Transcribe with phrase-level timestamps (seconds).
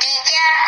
[0.00, 0.67] 迪迦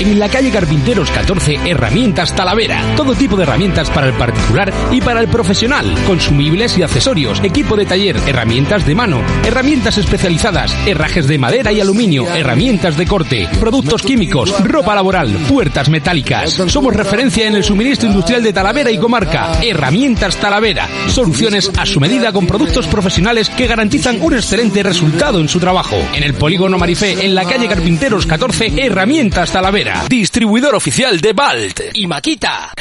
[0.00, 2.94] En la calle Carpinteros 14, Herramientas Talavera.
[2.96, 5.94] Todo tipo de herramientas para el particular y para el profesional.
[6.06, 11.82] Consumibles y accesorios, equipo de taller, herramientas de mano, herramientas especializadas, herrajes de madera y
[11.82, 16.50] aluminio, herramientas de corte, productos químicos, ropa laboral, puertas metálicas.
[16.50, 19.60] Somos referencia en el suministro industrial de Talavera y comarca.
[19.62, 20.88] Herramientas Talavera.
[21.08, 25.96] Soluciones a su medida con productos profesionales que garantizan un excelente resultado en su trabajo.
[26.14, 29.89] En el polígono Marifé, en la calle Carpinteros 14, Herramientas Talavera.
[30.08, 32.72] Distribuidor oficial de Balt y Maquita.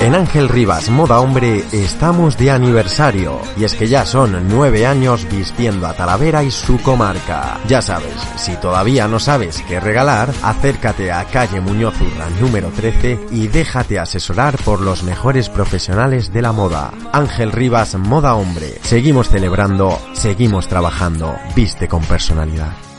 [0.00, 5.26] En Ángel Rivas Moda Hombre estamos de aniversario y es que ya son nueve años
[5.30, 7.58] vistiendo a Talavera y su comarca.
[7.66, 13.26] Ya sabes, si todavía no sabes qué regalar, acércate a calle Muñoz Urra número 13
[13.30, 16.92] y déjate asesorar por los mejores profesionales de la moda.
[17.12, 18.74] Ángel Rivas Moda Hombre.
[18.82, 21.34] Seguimos celebrando, seguimos trabajando.
[21.54, 22.93] Viste con personalidad.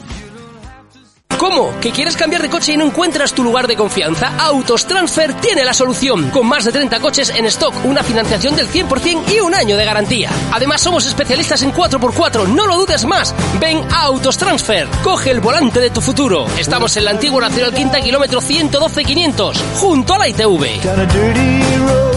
[1.37, 1.77] ¿Cómo?
[1.81, 4.33] ¿Que quieres cambiar de coche y no encuentras tu lugar de confianza?
[4.37, 6.29] Autos Transfer tiene la solución.
[6.29, 9.85] Con más de 30 coches en stock, una financiación del 100% y un año de
[9.85, 10.29] garantía.
[10.51, 13.35] Además, somos especialistas en 4x4, no lo dudes más.
[13.59, 14.87] Ven a Autos Transfer.
[15.03, 16.45] Coge el volante de tu futuro.
[16.57, 22.14] Estamos en la antigua Nacional Quinta, kilómetro 112-500, junto a la ITV.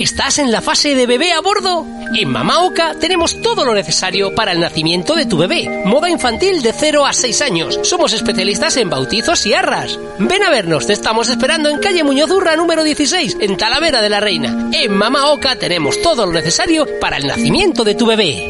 [0.00, 1.86] ¿Estás en la fase de bebé a bordo?
[2.14, 5.82] En Mama Oca tenemos todo lo necesario para el nacimiento de tu bebé.
[5.84, 7.78] Moda infantil de 0 a 6 años.
[7.82, 9.98] Somos especialistas en bautizos y arras.
[10.18, 14.20] Ven a vernos, te estamos esperando en calle Muñozurra número 16, en Talavera de la
[14.20, 14.70] Reina.
[14.72, 18.48] En Mama Oca tenemos todo lo necesario para el nacimiento de tu bebé.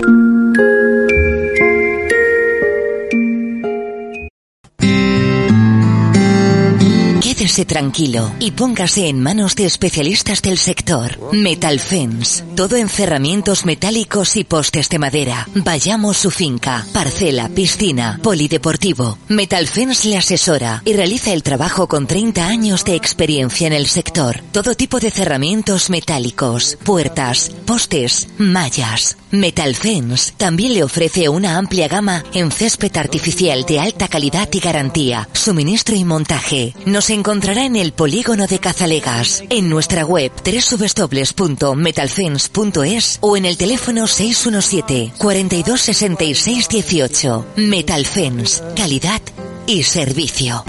[7.50, 11.18] Quédese tranquilo y póngase en manos de especialistas del sector.
[11.32, 12.44] Metal Fence.
[12.54, 15.48] Todo en cerramientos metálicos y postes de madera.
[15.56, 19.18] Vayamos su finca, parcela, piscina, polideportivo.
[19.26, 23.88] Metal Fence le asesora y realiza el trabajo con 30 años de experiencia en el
[23.88, 24.40] sector.
[24.52, 29.16] Todo tipo de cerramientos metálicos, puertas, postes, mallas.
[29.30, 34.60] Metal Fence también le ofrece una amplia gama en césped artificial de alta calidad y
[34.60, 36.74] garantía, suministro y montaje.
[36.86, 44.06] Nos encontrará en el polígono de Cazalegas, en nuestra web www.metalfence.es o en el teléfono
[44.06, 47.46] 617 42 66 18.
[47.56, 49.20] Metal Fence, calidad
[49.66, 50.64] y servicio.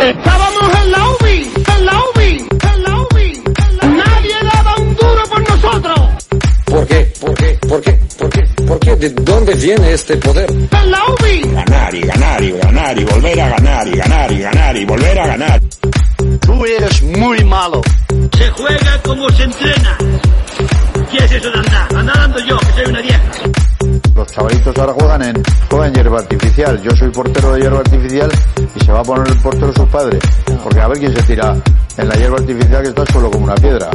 [0.00, 0.97] Estábamos en la
[6.70, 7.12] ¿Por qué?
[7.20, 7.58] ¿Por qué?
[7.66, 7.98] ¿Por qué?
[8.18, 8.42] ¿Por qué?
[8.66, 8.96] ¿Por qué?
[8.96, 10.50] ¿De dónde viene este poder?
[10.50, 11.40] En la UBI.
[11.52, 15.18] Ganar y ganar y ganar y volver a ganar y ganar y ganar y volver
[15.18, 15.60] a ganar.
[16.40, 17.80] Tú eres muy malo.
[18.36, 19.98] Se juega como se entrena.
[21.10, 21.96] ¿Qué es eso de andar?
[21.96, 23.22] Andando yo, que soy una vieja.
[24.14, 26.82] Los chavalitos ahora juegan en, juegan hierba artificial.
[26.82, 28.30] Yo soy portero de hierba artificial
[28.76, 30.20] y se va a poner el portero sus padres.
[30.62, 31.56] Porque a ver quién se tira
[31.96, 33.90] en la hierba artificial que está solo como una piedra.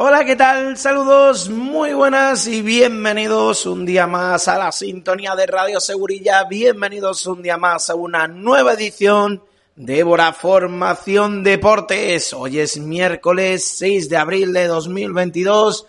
[0.00, 0.76] Hola, ¿qué tal?
[0.76, 6.44] Saludos, muy buenas y bienvenidos un día más a la sintonía de Radio Segurilla.
[6.44, 9.42] Bienvenidos un día más a una nueva edición
[9.74, 12.32] de Bora Formación Deportes.
[12.32, 15.88] Hoy es miércoles 6 de abril de 2022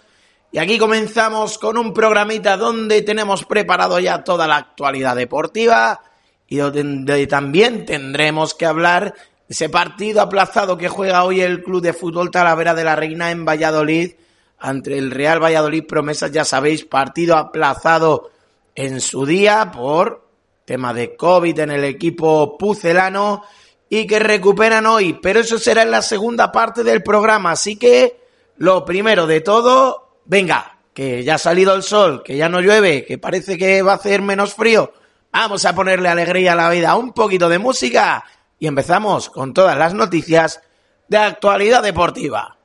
[0.53, 6.01] y aquí comenzamos con un programita donde tenemos preparado ya toda la actualidad deportiva
[6.47, 9.13] y donde también tendremos que hablar
[9.49, 13.45] ese partido aplazado que juega hoy el Club de Fútbol Talavera de la Reina en
[13.45, 14.11] Valladolid
[14.59, 18.29] ante el Real Valladolid Promesas, ya sabéis, partido aplazado
[18.75, 20.27] en su día por
[20.65, 23.43] tema de COVID en el equipo pucelano
[23.89, 28.19] y que recuperan hoy, pero eso será en la segunda parte del programa, así que
[28.57, 33.03] lo primero de todo, venga, que ya ha salido el sol, que ya no llueve,
[33.03, 34.93] que parece que va a hacer menos frío,
[35.31, 38.23] vamos a ponerle alegría a la vida, un poquito de música
[38.59, 40.61] y empezamos con todas las noticias
[41.07, 42.57] de actualidad deportiva.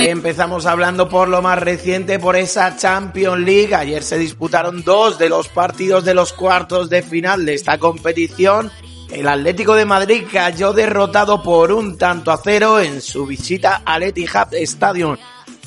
[0.00, 3.74] Empezamos hablando por lo más reciente, por esa Champions League.
[3.74, 8.70] Ayer se disputaron dos de los partidos de los cuartos de final de esta competición.
[9.10, 14.02] El Atlético de Madrid cayó derrotado por un tanto a cero en su visita al
[14.02, 15.16] Etihad Stadium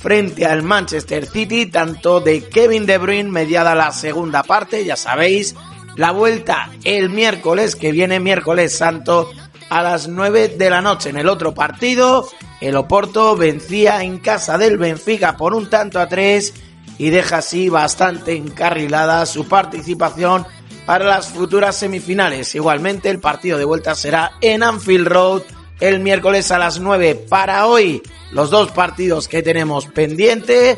[0.01, 5.55] frente al Manchester City, tanto de Kevin De Bruyne mediada la segunda parte, ya sabéis,
[5.95, 9.31] la vuelta el miércoles que viene, miércoles santo,
[9.69, 11.09] a las 9 de la noche.
[11.09, 12.27] En el otro partido,
[12.59, 16.53] el Oporto vencía en casa del Benfica por un tanto a tres
[16.97, 20.45] y deja así bastante encarrilada su participación
[20.85, 22.55] para las futuras semifinales.
[22.55, 25.41] Igualmente, el partido de vuelta será en Anfield Road
[25.79, 27.25] el miércoles a las 9.
[27.27, 28.01] Para hoy,
[28.31, 30.77] los dos partidos que tenemos pendiente,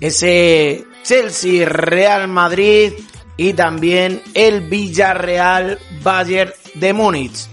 [0.00, 2.92] ese Chelsea Real Madrid
[3.36, 7.48] y también el Villarreal Bayern de Múnich.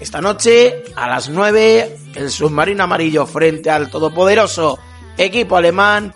[0.00, 4.78] Esta noche, a las 9, el submarino amarillo frente al todopoderoso
[5.16, 6.14] equipo alemán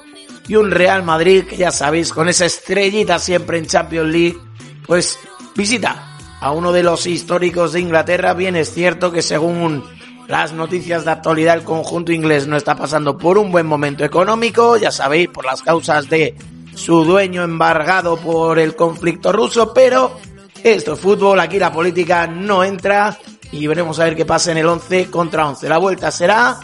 [0.49, 4.39] y un Real Madrid que ya sabéis, con esa estrellita siempre en Champions League,
[4.87, 5.19] pues
[5.55, 8.35] visita a uno de los históricos de Inglaterra.
[8.35, 9.85] Bien es cierto que según
[10.29, 14.77] las noticias de actualidad el conjunto inglés no está pasando por un buen momento económico,
[14.77, 16.35] ya sabéis, por las causas de
[16.75, 20.19] su dueño embargado por el conflicto ruso, pero
[20.63, 23.19] esto es fútbol, aquí la política no entra
[23.53, 25.69] y veremos a ver qué pasa en el 11 contra 11.
[25.69, 26.59] La vuelta será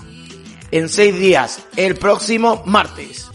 [0.70, 3.31] en seis días, el próximo martes.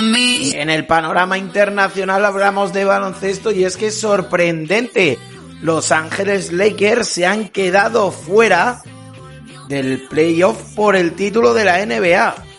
[0.00, 0.52] En.
[0.54, 5.18] En el panorama internacional hablamos de baloncesto y es que es sorprendente.
[5.60, 8.82] Los Ángeles Lakers se han quedado fuera
[9.68, 12.51] del playoff por el título de la NBA.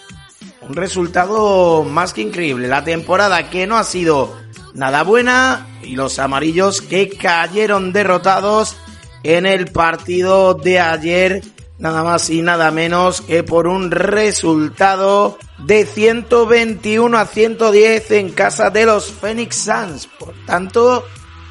[0.67, 2.67] Un resultado más que increíble.
[2.67, 4.35] La temporada que no ha sido
[4.73, 8.75] nada buena y los amarillos que cayeron derrotados
[9.23, 11.43] en el partido de ayer
[11.79, 18.69] nada más y nada menos que por un resultado de 121 a 110 en casa
[18.69, 20.07] de los Phoenix Suns.
[20.07, 21.05] Por tanto,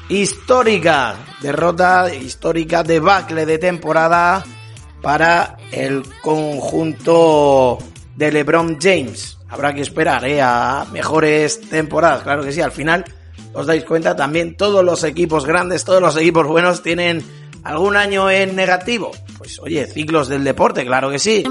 [0.09, 4.43] histórica derrota, histórica debacle de temporada
[5.01, 7.77] para el conjunto
[8.15, 9.37] de LeBron James.
[9.49, 10.41] Habrá que esperar ¿eh?
[10.41, 12.61] a mejores temporadas, claro que sí.
[12.61, 13.05] Al final,
[13.53, 17.23] os dais cuenta, también todos los equipos grandes, todos los equipos buenos tienen
[17.63, 19.11] algún año en negativo.
[19.37, 21.43] Pues oye, ciclos del deporte, claro que sí.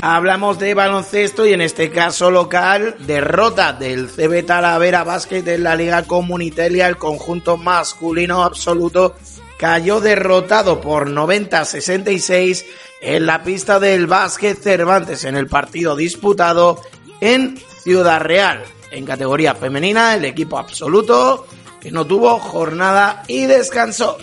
[0.00, 5.76] Hablamos de baloncesto y en este caso local, derrota del CB Talavera Basket en la
[5.76, 9.16] Liga Comunitaria, el conjunto masculino absoluto
[9.58, 12.64] cayó derrotado por 90-66
[13.02, 16.80] en la pista del básquet Cervantes en el partido disputado
[17.20, 18.62] en Ciudad Real.
[18.90, 21.46] En categoría femenina, el equipo absoluto
[21.80, 24.16] que no tuvo jornada y descansó.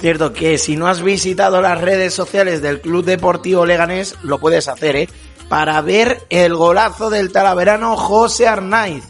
[0.00, 4.68] Cierto, que si no has visitado las redes sociales del Club Deportivo Leganés, lo puedes
[4.68, 5.08] hacer, ¿eh?
[5.48, 9.04] Para ver el golazo del talaverano José Arnaiz.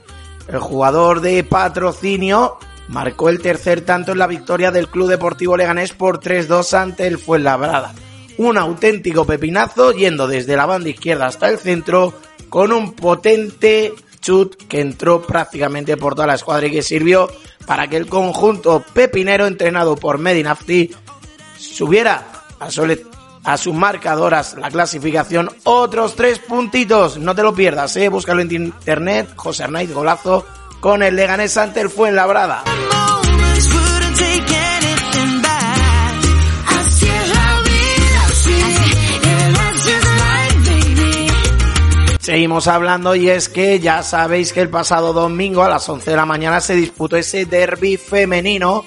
[0.49, 5.93] El jugador de patrocinio marcó el tercer tanto en la victoria del Club Deportivo Leganés
[5.93, 7.95] por 3-2 ante el Fuenlabrada.
[8.39, 12.15] Un auténtico pepinazo yendo desde la banda izquierda hasta el centro
[12.49, 17.29] con un potente chut que entró prácticamente por toda la escuadra y que sirvió
[17.67, 20.91] para que el conjunto pepinero entrenado por Medinafti
[21.59, 22.27] subiera
[22.59, 23.05] a, sole,
[23.45, 27.19] a sus marcadoras la clasificación otros tres puntitos.
[27.19, 29.31] No te lo pierdas, eh, búscalo en internet.
[29.37, 30.47] José Arnaiz golazo
[30.81, 32.65] con el Leganés ante el Fuenlabrada.
[42.31, 46.17] Seguimos hablando y es que ya sabéis que el pasado domingo a las 11 de
[46.17, 48.85] la mañana se disputó ese derby femenino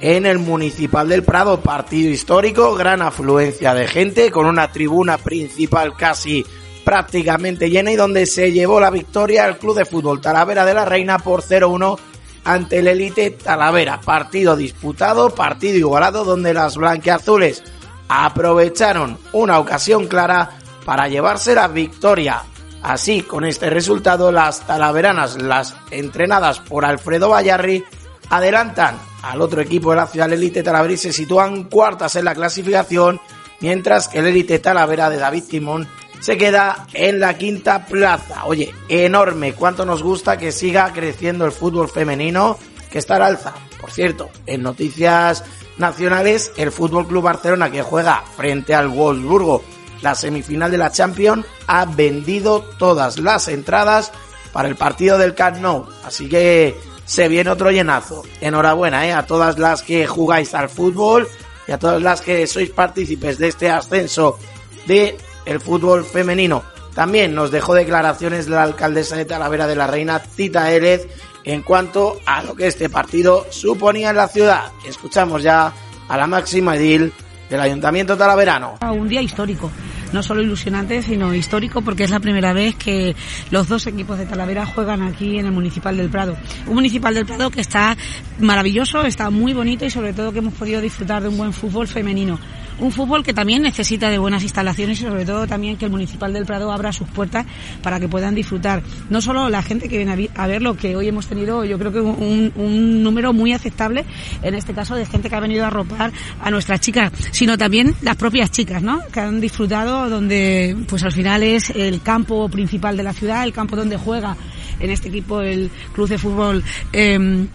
[0.00, 5.96] en el Municipal del Prado, partido histórico, gran afluencia de gente con una tribuna principal
[5.96, 6.46] casi
[6.84, 10.84] prácticamente llena y donde se llevó la victoria al Club de Fútbol Talavera de la
[10.84, 11.98] Reina por 0-1
[12.44, 14.00] ante el Elite Talavera.
[14.00, 17.60] Partido disputado, partido igualado donde las blanqueazules
[18.06, 20.50] aprovecharon una ocasión clara
[20.84, 22.44] para llevarse la victoria.
[22.82, 27.84] Así, con este resultado, las talaveranas, las entrenadas por Alfredo Vallarri,
[28.30, 32.24] adelantan al otro equipo de la ciudad, el Elite Talavera, y se sitúan cuartas en
[32.24, 33.20] la clasificación,
[33.60, 35.88] mientras que el Elite Talavera de David Timón
[36.20, 38.44] se queda en la quinta plaza.
[38.44, 42.58] Oye, enorme, cuánto nos gusta que siga creciendo el fútbol femenino,
[42.90, 43.54] que está al alza.
[43.80, 45.44] Por cierto, en noticias
[45.78, 49.62] nacionales, el Fútbol Club Barcelona que juega frente al Wolfsburgo
[50.02, 54.12] la semifinal de la Champions ha vendido todas las entradas
[54.52, 55.88] para el partido del Camp.
[56.04, 58.22] Así que se viene otro llenazo.
[58.40, 59.12] Enhorabuena ¿eh?
[59.12, 61.28] a todas las que jugáis al fútbol
[61.66, 64.38] y a todas las que sois partícipes de este ascenso
[64.86, 66.62] de el fútbol femenino.
[66.94, 71.06] También nos dejó declaraciones la alcaldesa de Talavera de la Reina, Tita Élez,
[71.44, 74.72] en cuanto a lo que este partido suponía en la ciudad.
[74.86, 75.72] Escuchamos ya
[76.08, 77.12] a la máxima edil
[77.48, 78.78] del Ayuntamiento Talaverano.
[78.80, 79.70] Un día histórico,
[80.12, 83.14] no solo ilusionante, sino histórico porque es la primera vez que
[83.50, 86.36] los dos equipos de Talavera juegan aquí en el Municipal del Prado.
[86.66, 87.96] Un Municipal del Prado que está
[88.38, 91.88] maravilloso, está muy bonito y sobre todo que hemos podido disfrutar de un buen fútbol
[91.88, 92.38] femenino
[92.80, 96.32] un fútbol que también necesita de buenas instalaciones y sobre todo también que el Municipal
[96.32, 97.46] del Prado abra sus puertas
[97.82, 98.82] para que puedan disfrutar.
[99.10, 101.92] No solo la gente que viene a ver lo que hoy hemos tenido, yo creo
[101.92, 104.04] que un, número muy aceptable,
[104.42, 107.94] en este caso de gente que ha venido a arropar a nuestras chicas, sino también
[108.02, 109.00] las propias chicas, ¿no?
[109.12, 113.52] Que han disfrutado donde, pues al final es el campo principal de la ciudad, el
[113.52, 114.36] campo donde juega
[114.80, 116.64] en este equipo el Club de Fútbol.
[116.92, 117.46] Eh,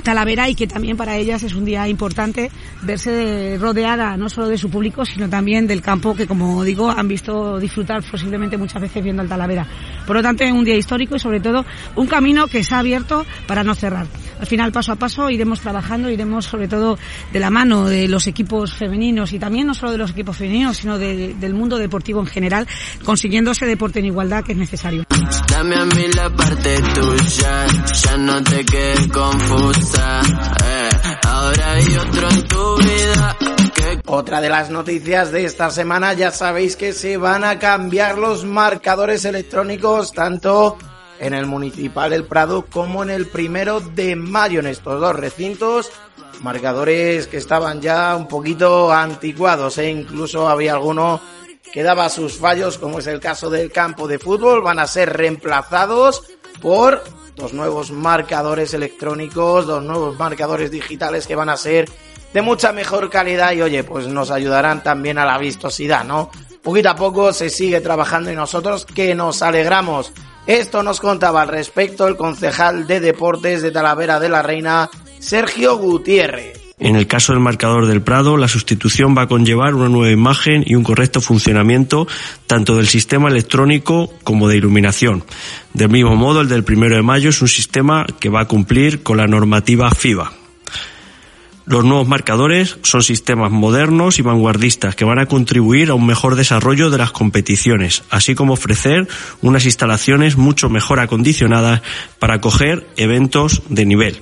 [0.00, 2.50] Talavera y que también para ellas es un día importante
[2.82, 7.08] verse rodeada no solo de su público sino también del campo que como digo han
[7.08, 9.66] visto disfrutar posiblemente muchas veces viendo el Talavera.
[10.06, 11.64] Por lo tanto es un día histórico y sobre todo
[11.96, 14.06] un camino que se ha abierto para no cerrar.
[14.40, 16.98] Al final paso a paso iremos trabajando, iremos sobre todo
[17.32, 20.78] de la mano de los equipos femeninos y también no solo de los equipos femeninos
[20.78, 22.66] sino de, del mundo deportivo en general
[23.04, 25.04] consiguiendo ese deporte en igualdad que es necesario.
[25.48, 27.66] Dame a mí la parte tuya,
[28.02, 30.22] ya no te quedes confusa.
[30.64, 30.90] Eh,
[31.26, 33.36] ahora hay otro en tu vida.
[33.74, 34.00] Que...
[34.06, 38.44] Otra de las noticias de esta semana, ya sabéis que se van a cambiar los
[38.44, 40.78] marcadores electrónicos tanto
[41.20, 45.92] en el Municipal El Prado como en el primero de mayo en estos dos recintos.
[46.42, 51.20] Marcadores que estaban ya un poquito anticuados e incluso había alguno
[51.72, 55.12] que daba sus fallos, como es el caso del campo de fútbol, van a ser
[55.12, 56.24] reemplazados
[56.60, 57.04] por
[57.36, 61.88] dos nuevos marcadores electrónicos, dos nuevos marcadores digitales que van a ser
[62.32, 66.30] de mucha mejor calidad y oye, pues nos ayudarán también a la vistosidad, ¿no?
[66.62, 70.12] Poquito a poco se sigue trabajando y nosotros que nos alegramos.
[70.46, 75.76] Esto nos contaba al respecto el concejal de deportes de Talavera de la Reina, Sergio
[75.76, 76.60] Gutiérrez.
[76.80, 80.64] En el caso del marcador del Prado, la sustitución va a conllevar una nueva imagen
[80.66, 82.08] y un correcto funcionamiento
[82.46, 85.22] tanto del sistema electrónico como de iluminación.
[85.74, 89.02] Del mismo modo, el del primero de mayo es un sistema que va a cumplir
[89.02, 90.39] con la normativa FIBA.
[91.70, 96.34] Los nuevos marcadores son sistemas modernos y vanguardistas que van a contribuir a un mejor
[96.34, 99.06] desarrollo de las competiciones, así como ofrecer
[99.40, 101.80] unas instalaciones mucho mejor acondicionadas
[102.18, 104.20] para acoger eventos de nivel.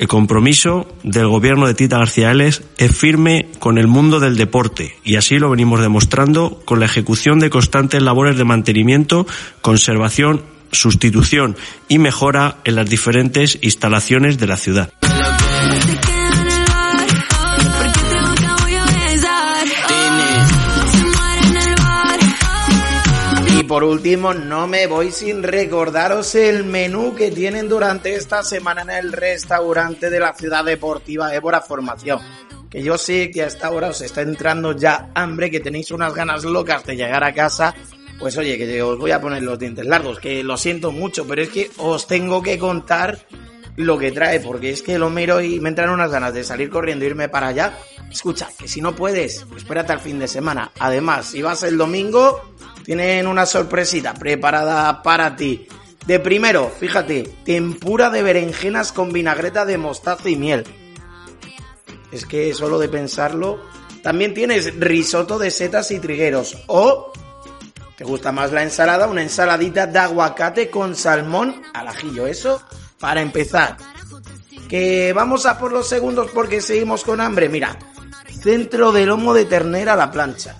[0.00, 4.96] El compromiso del gobierno de Tita García Eles es firme con el mundo del deporte
[5.04, 9.24] y así lo venimos demostrando con la ejecución de constantes labores de mantenimiento,
[9.60, 10.42] conservación,
[10.72, 11.56] sustitución
[11.88, 14.92] y mejora en las diferentes instalaciones de la ciudad.
[23.70, 28.90] Por último, no me voy sin recordaros el menú que tienen durante esta semana en
[28.90, 32.18] el restaurante de la ciudad deportiva Évora Formación.
[32.68, 36.12] Que yo sé que a esta hora os está entrando ya hambre, que tenéis unas
[36.12, 37.72] ganas locas de llegar a casa.
[38.18, 41.42] Pues oye, que os voy a poner los dientes largos, que lo siento mucho, pero
[41.42, 43.20] es que os tengo que contar
[43.76, 46.70] lo que trae, porque es que lo miro y me entran unas ganas de salir
[46.70, 47.78] corriendo e irme para allá.
[48.10, 50.72] Escucha, que si no puedes, espérate al fin de semana.
[50.80, 52.42] Además, si vas el domingo,
[52.84, 55.66] tienen una sorpresita preparada para ti.
[56.06, 60.64] De primero, fíjate, tempura de berenjenas con vinagreta de mostaza y miel.
[62.10, 63.60] Es que solo de pensarlo.
[64.02, 66.56] También tienes risotto de setas y trigueros.
[66.66, 67.12] O,
[67.96, 69.06] ¿te gusta más la ensalada?
[69.06, 72.26] Una ensaladita de aguacate con salmón al ajillo.
[72.26, 72.62] Eso
[72.98, 73.76] para empezar.
[74.68, 77.48] Que vamos a por los segundos porque seguimos con hambre.
[77.48, 77.78] Mira,
[78.42, 80.56] centro de lomo de ternera a la plancha.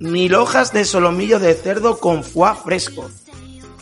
[0.00, 3.08] Mil hojas de solomillo de cerdo con foie fresco.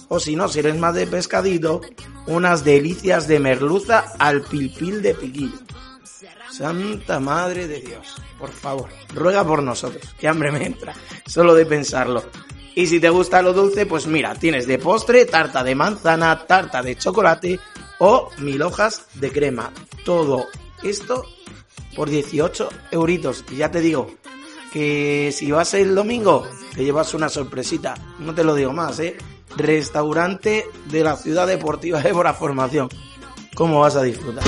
[0.08, 1.80] O si no, si eres más de pescadito,
[2.26, 5.58] unas delicias de merluza al pilpil de piquillo.
[6.50, 10.94] Santa Madre de Dios, por favor, ruega por nosotros, que hambre me entra,
[11.26, 12.22] solo de pensarlo.
[12.76, 16.82] Y si te gusta lo dulce, pues mira, tienes de postre tarta de manzana, tarta
[16.82, 17.58] de chocolate
[17.98, 19.72] o mil hojas de crema.
[20.04, 20.46] Todo
[20.82, 21.24] esto
[21.94, 23.44] por 18 euritos.
[23.50, 24.14] Y ya te digo
[24.74, 27.94] que si vas el domingo, te llevas una sorpresita.
[28.18, 29.16] No te lo digo más, ¿eh?
[29.56, 32.88] Restaurante de la Ciudad Deportiva Évora Formación.
[33.54, 34.42] ¿Cómo vas a disfrutar?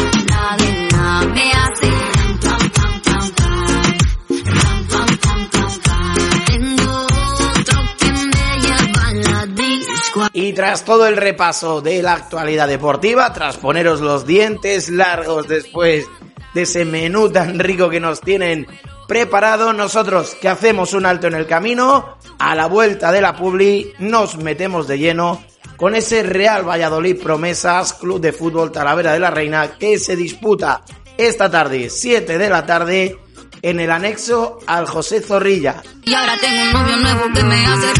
[10.32, 16.04] Y tras todo el repaso de la actualidad deportiva, tras poneros los dientes largos después
[16.52, 18.66] de ese menú tan rico que nos tienen
[19.06, 23.92] preparado, nosotros que hacemos un alto en el camino, a la vuelta de la Publi
[23.98, 25.42] nos metemos de lleno
[25.76, 30.82] con ese Real Valladolid Promesas Club de Fútbol Talavera de la Reina que se disputa
[31.16, 33.18] esta tarde, 7 de la tarde,
[33.62, 35.82] en el anexo al José Zorrilla.
[36.04, 37.92] Y ahora tengo un nuevo que me hace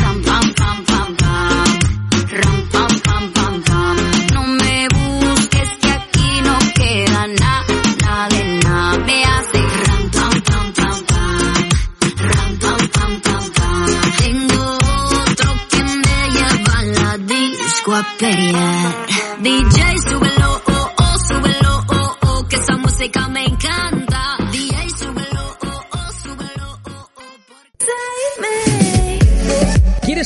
[17.94, 19.06] a pelear.
[19.40, 20.55] DJ súbelo,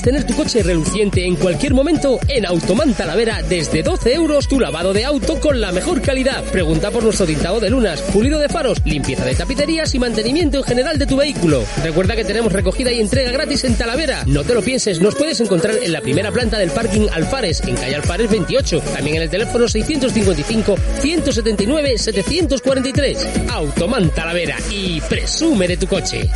[0.00, 2.18] ¿Quieres tener tu coche reluciente en cualquier momento?
[2.26, 6.42] En Automan Talavera, desde 12 euros tu lavado de auto con la mejor calidad.
[6.44, 10.64] Pregunta por nuestro tintado de lunas, pulido de faros, limpieza de tapicerías y mantenimiento en
[10.64, 11.62] general de tu vehículo.
[11.82, 14.24] Recuerda que tenemos recogida y entrega gratis en Talavera.
[14.26, 17.74] No te lo pienses, nos puedes encontrar en la primera planta del parking Alfares, en
[17.74, 18.80] calle Alfares 28.
[18.80, 23.26] También en el teléfono 655 179 743.
[23.50, 26.30] Automan Talavera y presume de tu coche.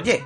[0.00, 0.24] Oye,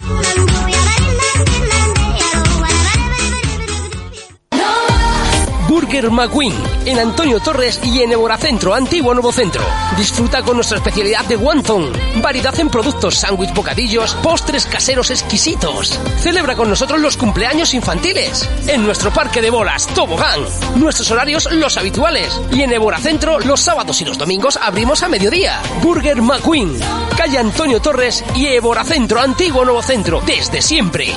[5.72, 6.54] Burger McQueen,
[6.84, 9.64] en Antonio Torres y en Centro, Antiguo Nuevo Centro.
[9.96, 15.98] Disfruta con nuestra especialidad de wonton, variedad en productos, sándwich, bocadillos, postres caseros exquisitos.
[16.18, 18.50] Celebra con nosotros los cumpleaños infantiles.
[18.68, 20.42] En nuestro parque de bolas, Tobogán.
[20.76, 22.38] Nuestros horarios los habituales.
[22.52, 25.62] Y en Centro, los sábados y los domingos abrimos a mediodía.
[25.82, 26.78] Burger McQueen,
[27.16, 28.46] calle Antonio Torres y
[28.84, 31.16] Centro, Antiguo Nuevo Centro, desde siempre.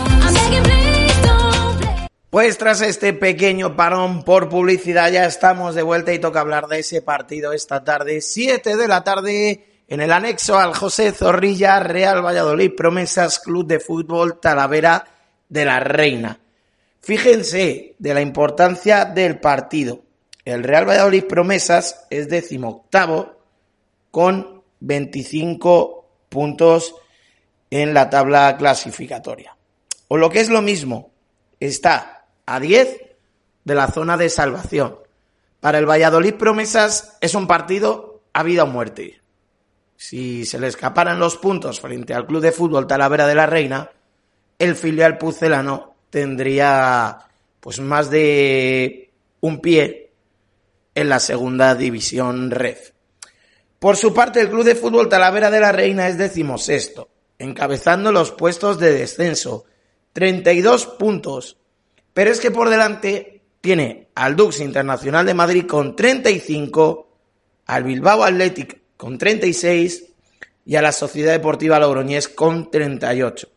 [2.34, 6.80] Pues tras este pequeño parón por publicidad ya estamos de vuelta y toca hablar de
[6.80, 12.26] ese partido esta tarde, 7 de la tarde, en el anexo al José Zorrilla, Real
[12.26, 15.06] Valladolid, Promesas Club de Fútbol Talavera
[15.48, 16.40] de la Reina.
[17.00, 20.02] Fíjense de la importancia del partido.
[20.44, 23.44] El Real Valladolid Promesas es decimoctavo
[24.10, 26.96] con 25 puntos
[27.70, 29.56] en la tabla clasificatoria.
[30.08, 31.12] O lo que es lo mismo,
[31.60, 32.13] está
[32.46, 33.00] a 10
[33.64, 34.98] de la zona de salvación.
[35.60, 39.20] Para el Valladolid Promesas es un partido a vida o muerte.
[39.96, 43.90] Si se le escaparan los puntos frente al Club de Fútbol Talavera de la Reina,
[44.58, 47.18] el filial pucelano tendría
[47.60, 50.12] pues más de un pie
[50.94, 52.92] en la segunda división REF.
[53.78, 58.32] Por su parte, el Club de Fútbol Talavera de la Reina es decimosexto, encabezando los
[58.32, 59.64] puestos de descenso.
[60.12, 61.56] 32 puntos
[62.14, 67.08] pero es que por delante tiene al Dux Internacional de Madrid con 35,
[67.66, 70.04] al Bilbao Athletic con 36
[70.64, 73.48] y a la Sociedad Deportiva Logroñés con 38.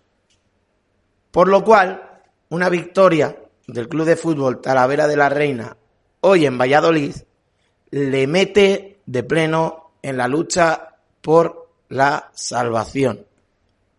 [1.31, 5.77] Por lo cual, una victoria del Club de Fútbol Talavera de la Reina
[6.21, 7.15] hoy en Valladolid
[7.91, 13.25] le mete de pleno en la lucha por la salvación,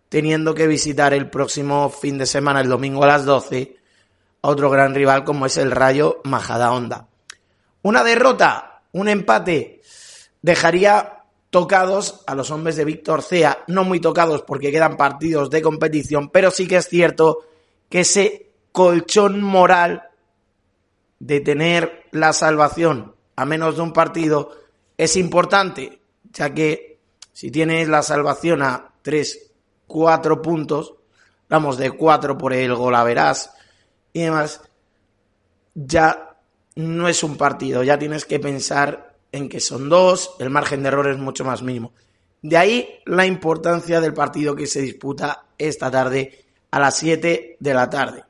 [0.09, 3.78] teniendo que visitar el próximo fin de semana, el domingo a las 12,
[4.43, 7.09] a otro gran rival como es el Rayo Majadahonda.
[7.83, 9.83] Una derrota, un empate,
[10.43, 15.63] dejaría tocados a los hombres de Víctor Cea, no muy tocados porque quedan partidos de
[15.63, 17.47] competición, pero sí que es cierto
[17.89, 20.05] que ese colchón moral
[21.19, 24.53] de tener la salvación a menos de un partido
[24.97, 26.01] es importante,
[26.33, 26.99] ya que
[27.33, 29.53] si tienes la salvación a 3,
[29.87, 30.95] 4 puntos,
[31.49, 33.53] vamos de 4 por el golaveras
[34.13, 34.61] y demás,
[35.75, 36.37] ya
[36.77, 40.89] no es un partido, ya tienes que pensar en que son dos, el margen de
[40.89, 41.93] error es mucho más mínimo.
[42.43, 47.75] De ahí la importancia del partido que se disputa esta tarde a las 7 de
[47.75, 48.25] la tarde.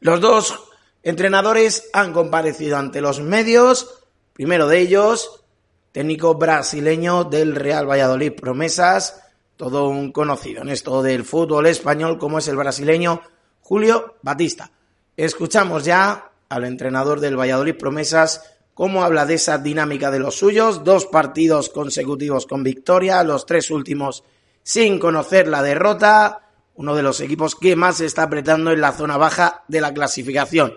[0.00, 0.70] Los dos
[1.02, 5.44] entrenadores han comparecido ante los medios, primero de ellos,
[5.92, 9.22] técnico brasileño del Real Valladolid Promesas,
[9.56, 13.22] todo un conocido en esto del fútbol español como es el brasileño
[13.70, 14.68] Julio Batista.
[15.16, 18.42] Escuchamos ya al entrenador del Valladolid Promesas
[18.74, 23.70] cómo habla de esa dinámica de los suyos, dos partidos consecutivos con victoria, los tres
[23.70, 24.24] últimos
[24.64, 28.90] sin conocer la derrota, uno de los equipos que más se está apretando en la
[28.90, 30.74] zona baja de la clasificación.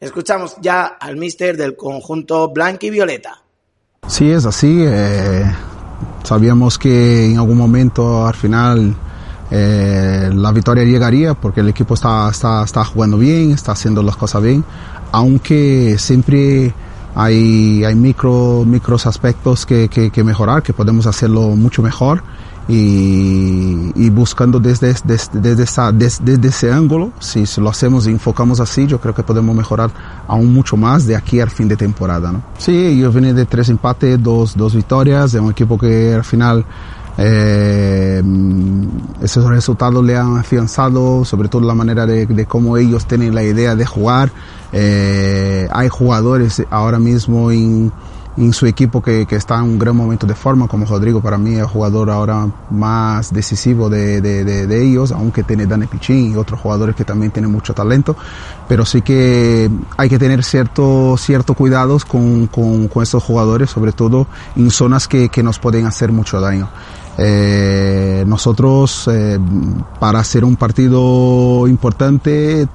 [0.00, 3.40] Escuchamos ya al mister del conjunto blanco y violeta.
[4.08, 4.82] Sí, es así.
[4.84, 5.44] Eh,
[6.24, 8.96] sabíamos que en algún momento al final
[9.54, 14.16] eh, la victoria llegaría porque el equipo está, está, está jugando bien, está haciendo las
[14.16, 14.64] cosas bien,
[15.12, 16.72] aunque siempre
[17.14, 22.22] hay, hay micro, micros aspectos que, que, que mejorar, que podemos hacerlo mucho mejor
[22.66, 28.10] y, y buscando desde, desde, desde, esa, desde, ese ángulo, si, si, lo hacemos y
[28.10, 29.90] enfocamos así, yo creo que podemos mejorar
[30.28, 32.32] aún mucho más de aquí al fin de temporada.
[32.32, 32.42] ¿no?
[32.56, 36.64] Sí, yo vine de tres empates, dos, dos victorias, de un equipo que al final
[37.18, 38.22] eh,
[39.22, 43.42] esos resultados le han afianzado, sobre todo la manera de, de cómo ellos tienen la
[43.42, 44.30] idea de jugar.
[44.72, 47.92] Eh, hay jugadores ahora mismo en
[48.36, 51.36] en su equipo que, que, está en un gran momento de forma, como Rodrigo para
[51.36, 55.86] mí es el jugador ahora más decisivo de, de, de, de ellos, aunque tiene Dani
[55.86, 58.16] Pichín y otros jugadores que también tienen mucho talento,
[58.68, 63.92] pero sí que hay que tener cierto, cierto cuidados con, con, con estos jugadores, sobre
[63.92, 66.68] todo en zonas que, que nos pueden hacer mucho daño.
[67.18, 69.38] Eh, nosotros eh,
[70.00, 72.66] para hacer un partido importante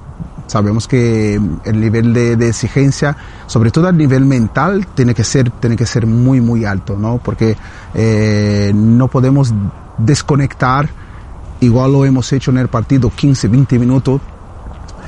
[0.48, 3.14] Sabemos que el nivel de, de, exigencia,
[3.46, 7.18] sobre todo a nivel mental, tiene que ser, tiene que ser muy, muy alto, ¿no?
[7.18, 7.54] Porque
[7.92, 9.52] eh, no podemos
[9.98, 10.88] desconectar,
[11.60, 14.22] igual lo hemos hecho en el partido 15, 20 minutos,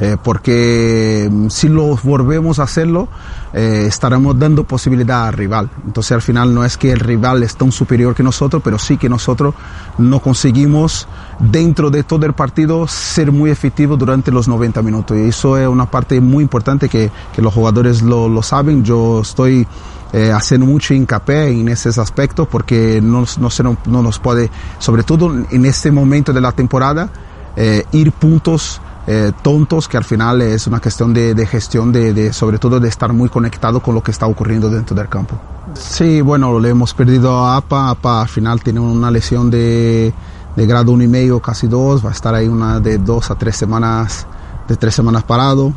[0.00, 3.08] eh, porque si lo volvemos a hacerlo,
[3.52, 5.70] eh, estaremos dando posibilidad al rival.
[5.84, 8.96] Entonces al final no es que el rival es tan superior que nosotros, pero sí
[8.96, 9.54] que nosotros
[9.98, 11.06] no conseguimos
[11.38, 15.16] dentro de todo el partido ser muy efectivos durante los 90 minutos.
[15.18, 18.82] Y eso es una parte muy importante que, que los jugadores lo, lo saben.
[18.84, 19.66] Yo estoy
[20.12, 24.50] eh, haciendo mucho hincapié en esos aspectos porque no, no, se, no, no nos puede,
[24.78, 27.10] sobre todo en este momento de la temporada,
[27.54, 32.12] eh, ir puntos eh, tontos que al final es una cuestión de, de gestión, de,
[32.12, 35.36] de, sobre todo de estar muy conectado con lo que está ocurriendo dentro del campo.
[35.74, 40.12] Sí, bueno, le hemos perdido a APA, APA al final tiene una lesión de,
[40.56, 43.36] de grado uno y medio, casi dos, va a estar ahí una de dos a
[43.36, 44.26] tres semanas,
[44.68, 45.72] de tres semanas parado.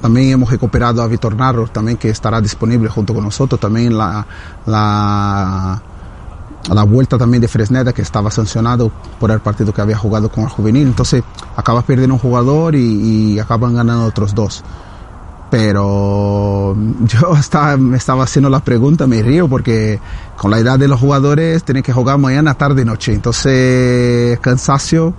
[0.00, 4.24] También hemos recuperado a Vitor Narro, también que estará disponible junto con nosotros, también la,
[4.66, 5.82] la
[6.68, 10.30] a la vuelta también de Fresneda que estaba sancionado por el partido que había jugado
[10.30, 10.86] con el juvenil.
[10.86, 11.22] Entonces
[11.56, 14.62] acabas perdiendo un jugador y, y acaban ganando otros dos.
[15.50, 20.00] Pero yo estaba, me estaba haciendo la pregunta, me río porque
[20.36, 23.12] con la edad de los jugadores tienen que jugar mañana, tarde y noche.
[23.12, 25.14] Entonces cansancio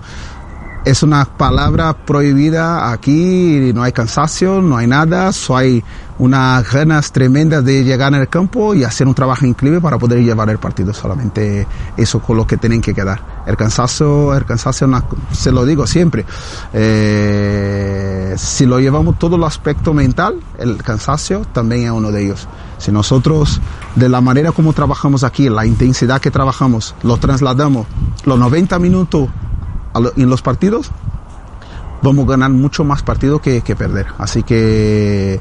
[0.85, 5.83] es una palabra prohibida aquí, no hay cansancio, no hay nada, solo hay
[6.19, 10.49] unas ganas tremendas de llegar al campo y hacer un trabajo increíble para poder llevar
[10.49, 10.93] el partido.
[10.93, 13.43] Solamente eso con lo que tienen que quedar.
[13.45, 14.87] El cansancio, el cansancio,
[15.31, 16.25] se lo digo siempre.
[16.73, 22.47] Eh, si lo llevamos todo el aspecto mental, el cansancio también es uno de ellos.
[22.77, 23.61] Si nosotros,
[23.95, 27.87] de la manera como trabajamos aquí, la intensidad que trabajamos, lo trasladamos
[28.25, 29.29] los 90 minutos
[30.15, 30.91] en los partidos,
[32.01, 34.07] vamos a ganar mucho más partidos que, que perder.
[34.17, 35.39] Así que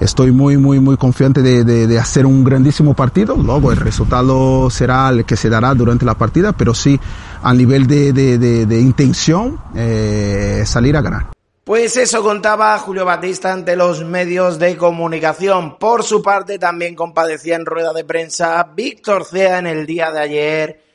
[0.00, 3.36] estoy muy, muy, muy confiante de, de, de, hacer un grandísimo partido.
[3.36, 6.98] Luego el resultado será el que se dará durante la partida, pero sí
[7.42, 11.26] a nivel de, de intención eh, salir a ganar.
[11.64, 15.78] Pues eso contaba Julio Batista ante los medios de comunicación.
[15.78, 20.20] Por su parte también compadecía en rueda de prensa Víctor Cea en el día de
[20.20, 20.88] ayer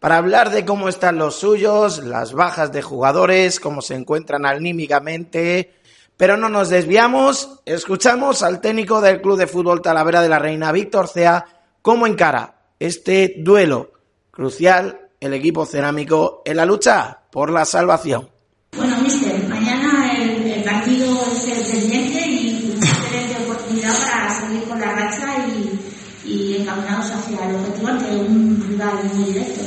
[0.00, 5.74] para hablar de cómo están los suyos, las bajas de jugadores, cómo se encuentran anímicamente,
[6.20, 10.70] pero no nos desviamos, escuchamos al técnico del Club de Fútbol Talavera de la Reina,
[10.70, 11.46] Víctor Cea,
[11.80, 13.92] cómo encara este duelo
[14.30, 18.28] crucial el equipo cerámico en la lucha por la salvación.
[18.76, 24.64] Bueno, mister, mañana el, el partido es el pendiente y una excelente oportunidad para seguir
[24.64, 29.62] con la racha y, y encaminados hacia el objetivo ante un rival muy directo.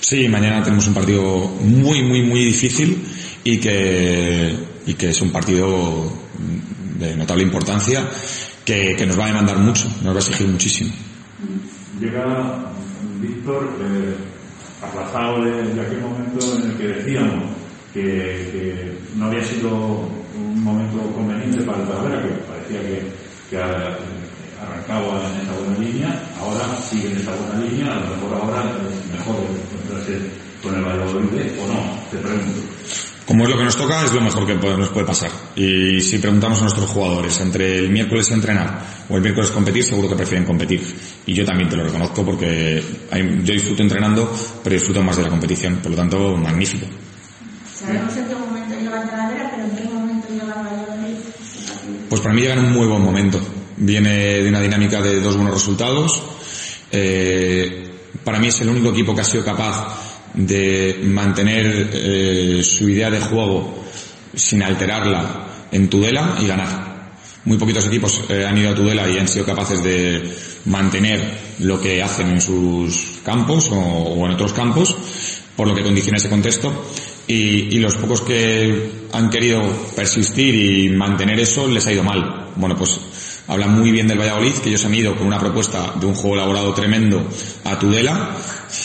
[0.00, 1.22] Sí, mañana tenemos un partido
[1.60, 3.06] muy, muy, muy difícil
[3.44, 6.12] y que, y que es un partido
[6.98, 8.08] de notable importancia
[8.64, 10.92] que, que nos va a demandar mucho, nos va a exigir muchísimo.
[12.00, 12.72] Llega
[13.20, 14.14] Víctor eh,
[14.82, 17.44] aplazado de, aquel momento en el que decíamos
[17.92, 19.70] que, que no había sido
[20.36, 23.02] un momento conveniente para el Talavera, que parecía que,
[23.50, 23.56] que
[24.64, 28.72] arrancaba en esa buena línea, ahora sigue en esa buena línea, a lo mejor ahora
[28.88, 30.18] es mejor encontrarse
[30.62, 32.60] con el Valladolid o no, te pregunto.
[33.26, 35.30] Como es lo que nos toca, es lo mejor que nos puede pasar.
[35.56, 40.10] Y si preguntamos a nuestros jugadores entre el miércoles entrenar o el miércoles competir, seguro
[40.10, 40.82] que prefieren competir.
[41.24, 42.82] Y yo también te lo reconozco porque
[43.12, 44.30] yo disfruto entrenando,
[44.62, 45.76] pero disfruto más de la competición.
[45.76, 46.86] Por lo tanto, magnífico.
[47.74, 51.16] Sabemos en qué momento llega el Talavera, pero en qué momento el Valladolid.
[52.10, 53.40] Pues para mí llega en un muy buen momento.
[53.78, 56.22] Viene de una dinámica de dos buenos resultados.
[56.92, 57.90] Eh,
[58.22, 60.03] para mí es el único equipo que ha sido capaz
[60.34, 63.84] de mantener eh, su idea de juego
[64.34, 66.94] sin alterarla en Tudela y ganar.
[67.44, 70.22] Muy poquitos equipos eh, han ido a Tudela y han sido capaces de
[70.64, 74.96] mantener lo que hacen en sus campos o, o en otros campos,
[75.56, 76.86] por lo que condiciona ese contexto.
[77.26, 79.62] Y, y los pocos que han querido
[79.96, 82.50] persistir y mantener eso les ha ido mal.
[82.56, 83.00] Bueno, pues
[83.46, 86.36] hablan muy bien del Valladolid, que ellos han ido con una propuesta de un juego
[86.36, 87.26] elaborado tremendo
[87.64, 88.36] a Tudela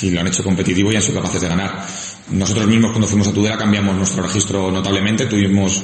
[0.01, 1.85] y lo han hecho competitivo y han sido capaces de ganar.
[2.31, 5.81] Nosotros mismos cuando fuimos a Tudela cambiamos nuestro registro notablemente, tuvimos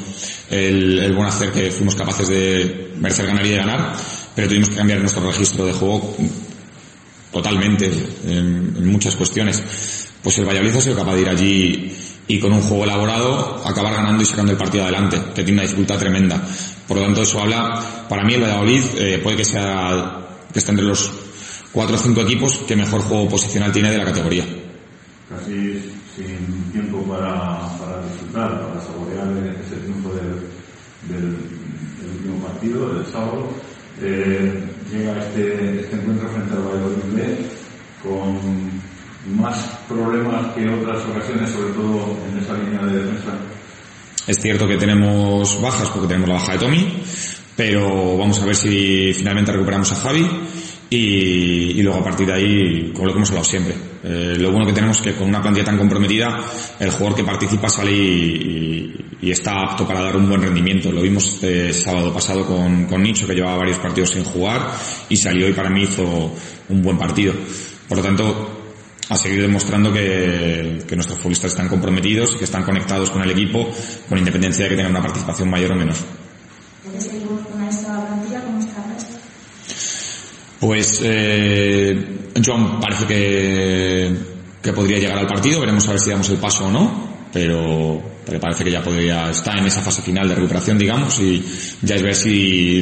[0.49, 3.95] el, buen hacer que fuimos capaces de merecer ganar y de ganar,
[4.36, 6.15] pero tuvimos que cambiar nuestro registro de juego
[7.32, 7.91] totalmente
[8.25, 9.62] en, en muchas cuestiones.
[10.21, 11.91] Pues el Valladolid ha sido capaz de ir allí
[12.28, 15.62] y con un juego elaborado acabar ganando y sacando el partido adelante, que tiene una
[15.63, 16.41] dificultad tremenda.
[16.88, 20.19] Por lo tanto, eso habla, para mí el Valladolid eh, puede que sea,
[20.51, 21.12] que esté entre los
[21.75, 24.45] cuatro o cinco equipos que mejor juego posicional tiene de la categoría.
[25.27, 29.27] casi sin tiempo para, para disfrutar, para saborear
[29.59, 30.39] ese triunfo del,
[31.11, 31.35] del,
[31.99, 33.51] del último partido, del sábado.
[34.01, 37.43] Eh, llega este, este encuentro frente al Valladolid
[38.01, 38.39] con
[39.38, 39.57] más
[39.89, 43.33] problemas que otras ocasiones, sobre todo en esa línea de defensa.
[44.27, 47.03] Es cierto que tenemos bajas porque tenemos la baja de Tommy,
[47.57, 50.25] pero vamos a ver si finalmente recuperamos a Javi
[50.89, 53.76] y, luego a partir de ahí, como lo que hemos hablado siempre.
[54.04, 56.39] Eh, lo bueno que tenemos es que con una plantilla tan comprometida,
[56.80, 60.91] el jugador que participa sale y, está apto para dar un buen rendimiento.
[60.91, 64.71] Lo vimos este sábado pasado con, con Nicho, que llevaba varios partidos sin jugar
[65.10, 66.32] y salió y para mí hizo
[66.69, 67.34] un buen partido.
[67.88, 68.56] Por lo tanto,
[69.10, 73.69] a seguir demostrando que, nuestros futbolistas están comprometidos que están conectados con el equipo,
[74.10, 75.95] con independencia de que tengan una participación mayor o menor.
[75.95, 78.41] ¿De qué seguimos con esta plantilla?
[78.43, 79.15] ¿Cómo está el resto?
[80.65, 81.95] Pues eh,
[82.43, 84.15] John parece que,
[84.63, 88.01] que podría llegar al partido, veremos a ver si damos el paso o no, pero,
[88.41, 91.45] parece que ya podría estar en esa fase final de recuperación, digamos, y
[91.84, 92.82] ya es ver si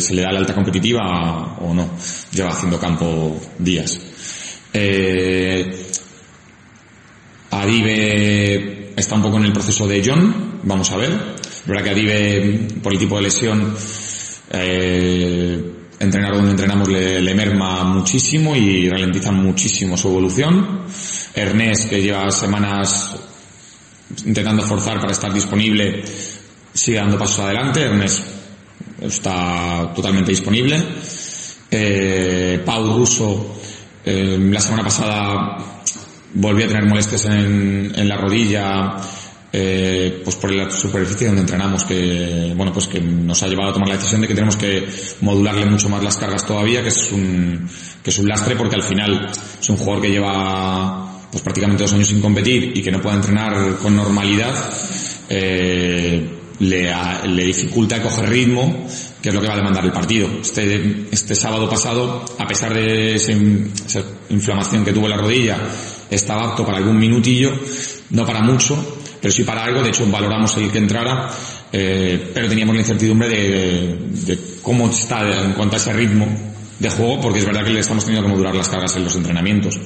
[0.00, 1.90] se le da la alta competitiva o no.
[2.30, 3.98] Lleva haciendo campo días.
[4.72, 5.86] Eh,
[7.50, 11.10] Adive está un poco en el proceso de John, vamos a ver.
[11.40, 13.74] Es verdad que Adive, por el tipo de lesión,
[14.52, 20.82] eh, entrenar donde entrenamos le, merma muchísimo y ralentiza muchísimo su evolución.
[21.34, 23.14] Ernest, que lleva semanas
[24.26, 26.04] intentando forzar para estar disponible,
[26.72, 27.82] sigue dando pasos adelante.
[27.82, 28.22] Ernest
[29.00, 30.82] está totalmente disponible.
[31.70, 33.56] Eh, Pau Russo,
[34.04, 35.58] eh, la semana pasada
[36.34, 38.96] volvió a tener molestias en la rodilla,
[39.56, 43.72] eh, pues por la superficie donde entrenamos, que bueno, pues que nos ha llevado a
[43.72, 44.84] tomar la decisión de que tenemos que
[45.20, 47.68] modularle mucho más las cargas todavía, que es un,
[48.02, 51.92] que es un lastre porque al final es un jugador que lleva pues prácticamente dos
[51.92, 54.52] años sin competir y que no puede entrenar con normalidad,
[55.28, 58.86] eh, le, a- le dificulta coger ritmo,
[59.22, 60.28] que es lo que va a demandar el partido.
[60.40, 63.36] Este, este sábado pasado, a pesar de ese-
[63.86, 65.58] esa inflamación que tuvo en la rodilla,
[66.10, 67.52] estaba apto para algún minutillo,
[68.10, 71.30] no para mucho, pero sí para algo, de hecho valoramos el que entrara,
[71.72, 76.26] eh, pero teníamos la incertidumbre de, cómo está en cuanto a ese ritmo
[76.78, 79.16] de juego, porque es verdad que le estamos teniendo que modular las cargas en los
[79.16, 79.80] entrenamientos.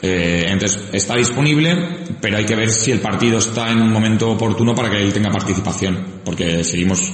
[0.00, 1.76] Eh, entonces está disponible,
[2.20, 5.12] pero hay que ver si el partido está en un momento oportuno para que él
[5.12, 7.12] tenga participación, porque seguimos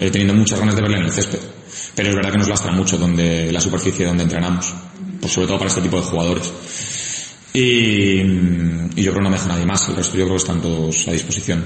[0.00, 1.38] eh, teniendo muchas ganas de verle en el césped.
[1.94, 4.74] Pero es verdad que nos lastra mucho donde la superficie donde entrenamos,
[5.20, 6.52] pues sobre todo para este tipo de jugadores.
[7.56, 8.20] Y,
[8.96, 10.60] y yo creo que no me deja nadie más, el resto yo creo que están
[10.60, 11.64] todos a disposición.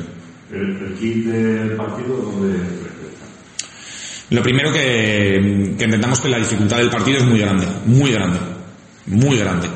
[0.52, 2.58] El, el kit del partido, ¿dónde
[4.30, 8.38] Lo primero que, que intentamos que la dificultad del partido es muy grande, muy grande,
[9.06, 9.68] muy grande.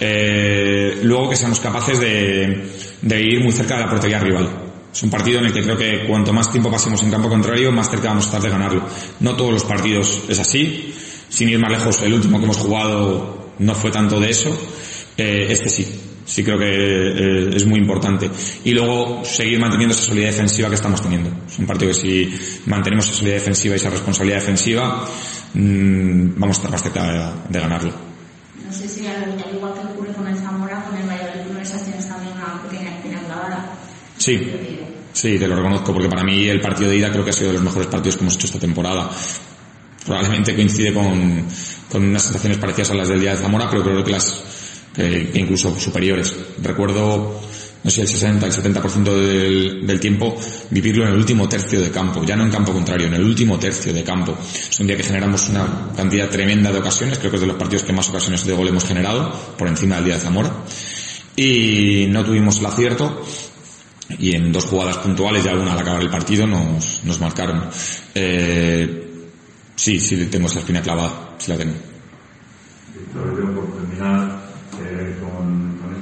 [0.00, 2.70] Eh, luego que seamos capaces de,
[3.02, 4.48] de ir muy cerca de la portería rival.
[4.90, 7.70] Es un partido en el que creo que cuanto más tiempo pasemos en campo contrario,
[7.72, 8.86] más cerca vamos a estar de ganarlo.
[9.20, 10.94] No todos los partidos es así.
[11.28, 14.50] Sin ir más lejos, el último que hemos jugado no fue tanto de eso.
[15.16, 16.00] Eh, este sí.
[16.24, 18.30] Sí creo que eh, es muy importante.
[18.64, 21.30] Y luego seguir manteniendo esa solidez defensiva que estamos teniendo.
[21.46, 22.32] Es un partido que si
[22.66, 25.04] mantenemos esa solidez defensiva y esa responsabilidad defensiva,
[25.54, 27.92] mmm, vamos a estar más cerca de, de ganarlo.
[28.64, 31.84] No sé si al, al igual que ocurre con el Zamora, con el Valladolid Promesas
[31.84, 33.74] tienes también una pequeña espina clavada.
[34.16, 34.40] Sí,
[35.12, 37.48] sí, te lo reconozco, porque para mí el partido de ida creo que ha sido
[37.48, 39.10] de los mejores partidos que hemos hecho esta temporada.
[40.06, 41.44] Probablemente coincide con,
[41.90, 44.24] con unas sensaciones parecidas a las del día de Zamora, pero creo que las
[44.94, 46.34] que incluso superiores.
[46.62, 47.40] Recuerdo,
[47.82, 50.36] no sé, el 60, el 70% del, del tiempo
[50.70, 53.58] vivirlo en el último tercio de campo, ya no en campo contrario, en el último
[53.58, 54.36] tercio de campo.
[54.40, 57.56] Es un día que generamos una cantidad tremenda de ocasiones, creo que es de los
[57.56, 60.52] partidos que más ocasiones de gol hemos generado, por encima del día de Zamora.
[61.34, 63.22] Y no tuvimos el acierto,
[64.18, 67.68] y en dos jugadas puntuales y alguna al acabar el partido nos, nos marcaron.
[68.14, 69.26] Eh,
[69.74, 71.74] sí, sí tengo esa espina clavada, sí la tengo.
[73.14, 74.31] Eh,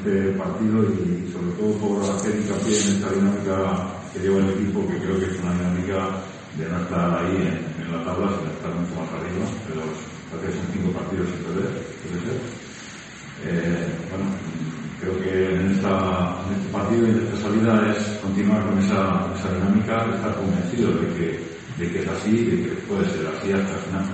[0.00, 4.88] este partido y sobre todo por hacer hincapié en esta dinámica que lleva el equipo,
[4.88, 6.24] que creo que es una dinámica
[6.56, 10.52] de no estar ahí en, en la tabla, sino estar mucho más arriba, pero que
[10.56, 11.70] son cinco partidos sin perder.
[13.44, 14.24] Eh, bueno,
[15.00, 15.88] creo que en, este
[16.72, 21.28] partido y en esta salida es continuar con esa, esa dinámica, estar convencido de que,
[21.76, 24.04] de que es así y de que puede ser así hasta el final.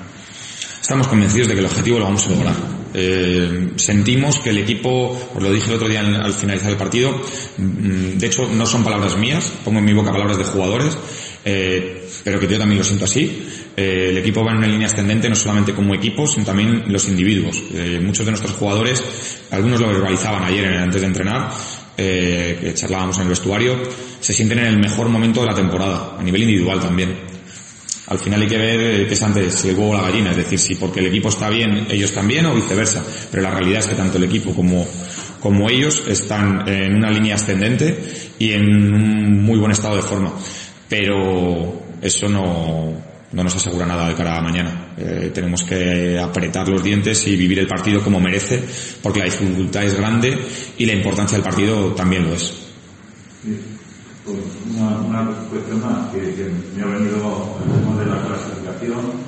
[0.83, 2.76] Estamos convencidos de que el objetivo lo vamos a lograr.
[2.95, 6.77] Eh, sentimos que el equipo, os lo dije el otro día al, al finalizar el
[6.77, 7.21] partido,
[7.59, 10.97] mm, de hecho no son palabras mías, pongo en mi boca palabras de jugadores,
[11.45, 13.47] eh, pero que yo también lo siento así.
[13.77, 17.07] Eh, el equipo va en una línea ascendente no solamente como equipo, sino también los
[17.09, 17.63] individuos.
[18.01, 19.05] Muchos de nuestros jugadores,
[19.51, 21.51] algunos lo verbalizaban ayer antes de entrenar,
[21.97, 23.77] que charlábamos en el vestuario,
[24.19, 27.36] se sienten en el mejor momento de la temporada, a nivel individual también.
[28.07, 30.59] Al final hay que ver qué es antes, el huevo o la gallina, es decir,
[30.59, 33.05] si porque el equipo está bien, ellos también o viceversa.
[33.31, 34.87] Pero la realidad es que tanto el equipo como,
[35.41, 37.99] como ellos están en una línea ascendente
[38.39, 40.33] y en un muy buen estado de forma.
[40.89, 42.95] Pero eso no,
[43.33, 44.95] no nos asegura nada de cara a mañana.
[44.97, 48.63] Eh, tenemos que apretar los dientes y vivir el partido como merece,
[49.03, 50.39] porque la dificultad es grande
[50.79, 52.53] y la importancia del partido también lo es.
[54.27, 54.39] Pues
[54.75, 59.23] una, una, cuestión más que, que, me ha venido el tema de la clasificación.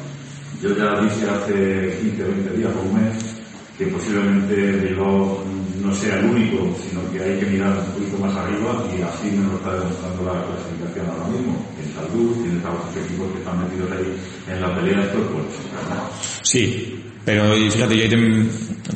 [0.60, 3.38] Yo ya dije hace 15 o 20 días o un mes
[3.78, 5.44] que posiblemente Bilbao
[5.80, 9.30] no sea el único, sino que hay que mirar un poquito más arriba y así
[9.36, 11.54] nos lo está demostrando la clasificación ahora mismo.
[11.78, 15.46] En salud, tienes a otros equipos que están metidos ahí en la pelea, esto pues,
[15.94, 16.10] ¿no?
[16.42, 18.08] Sí, pero fíjate, yo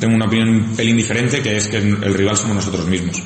[0.00, 3.22] tengo una opinión un pelín diferente, que es que el rival somos nosotros mismos.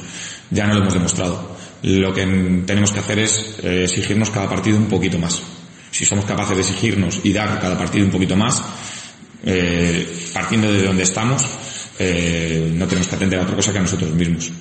[0.51, 1.56] Ya no lo hemos demostrado.
[1.83, 2.23] Lo que
[2.67, 5.43] tenemos que hacer es eh, exigirnos cada partido un poquito más.
[5.91, 8.63] Si somos capaces de exigirnos y dar cada partido un poquito más,
[9.45, 11.45] eh, partiendo de donde estamos,
[11.99, 14.53] eh, no tenemos que atender a otra cosa que a nosotros mismos.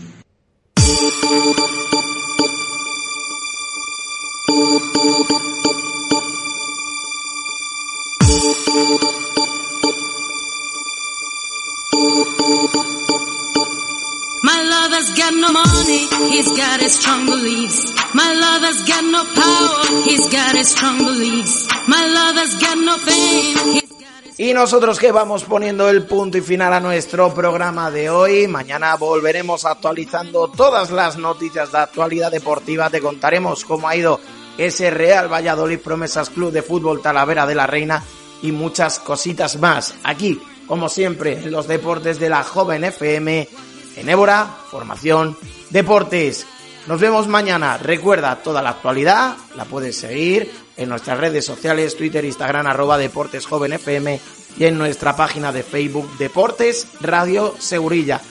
[24.38, 28.48] Y nosotros que vamos poniendo el punto y final a nuestro programa de hoy.
[28.48, 32.90] Mañana volveremos actualizando todas las noticias de actualidad deportiva.
[32.90, 34.20] Te contaremos cómo ha ido
[34.58, 38.04] ese Real Valladolid Promesas Club de Fútbol Talavera de la Reina
[38.42, 39.96] y muchas cositas más.
[40.04, 43.48] Aquí, como siempre, en los deportes de la Joven FM,
[43.96, 45.38] en Évora, Formación,
[45.70, 46.46] Deportes.
[46.88, 47.78] Nos vemos mañana.
[47.78, 53.46] Recuerda, toda la actualidad la puedes seguir en nuestras redes sociales, Twitter, Instagram, arroba Deportes
[53.46, 54.20] Joven FM
[54.58, 58.22] y en nuestra página de Facebook Deportes Radio Segurilla.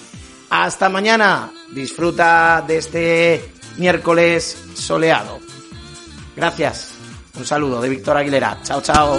[0.51, 1.51] Hasta mañana.
[1.73, 5.41] Disfruta de este miércoles soleado.
[6.37, 6.93] Gracias.
[7.37, 8.59] Un saludo de Víctor Aguilera.
[8.63, 9.19] Chao, chao.